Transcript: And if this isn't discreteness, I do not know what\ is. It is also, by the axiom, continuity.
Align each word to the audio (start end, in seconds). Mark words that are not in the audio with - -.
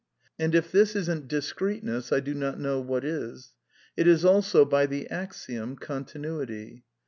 And 0.39 0.55
if 0.55 0.71
this 0.71 0.95
isn't 0.95 1.27
discreteness, 1.27 2.11
I 2.11 2.21
do 2.21 2.33
not 2.33 2.59
know 2.59 2.79
what\ 2.81 3.03
is. 3.05 3.53
It 3.95 4.07
is 4.07 4.25
also, 4.25 4.65
by 4.65 4.87
the 4.87 5.07
axiom, 5.11 5.75
continuity. 5.75 6.85